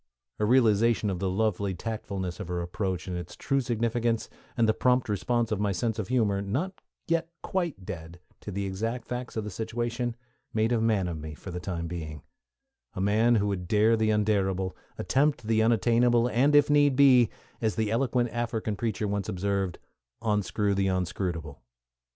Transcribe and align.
A 0.39 0.45
realization 0.45 1.11
of 1.11 1.19
the 1.19 1.29
lovely 1.29 1.75
tactfulness 1.75 2.39
of 2.39 2.47
her 2.47 2.59
approach 2.63 3.07
and 3.07 3.15
its 3.15 3.35
true 3.35 3.61
significance, 3.61 4.31
and 4.57 4.67
the 4.67 4.73
prompt 4.73 5.07
response 5.07 5.51
of 5.51 5.59
my 5.59 5.71
sense 5.71 5.99
of 5.99 6.07
humor, 6.07 6.41
not 6.41 6.81
yet 7.07 7.29
quite 7.43 7.85
dead, 7.85 8.19
to 8.39 8.49
the 8.49 8.65
exact 8.65 9.05
facts 9.07 9.37
of 9.37 9.43
the 9.43 9.51
situation, 9.51 10.15
made 10.55 10.71
a 10.71 10.81
man 10.81 11.07
of 11.07 11.19
me 11.19 11.35
for 11.35 11.51
the 11.51 11.59
time 11.59 11.85
being 11.85 12.23
a 12.95 12.99
man 12.99 13.35
who 13.35 13.45
would 13.49 13.67
dare 13.67 13.95
the 13.95 14.09
undarable, 14.09 14.75
attempt 14.97 15.43
the 15.43 15.61
unattainable, 15.61 16.27
and 16.29 16.55
if 16.55 16.67
need 16.67 16.95
be, 16.95 17.29
as 17.61 17.75
the 17.75 17.91
eloquent 17.91 18.31
African 18.31 18.75
preacher 18.75 19.07
once 19.07 19.29
observed, 19.29 19.77
"onscrew 20.19 20.73
the 20.73 20.87
onscrutable." 20.87 21.57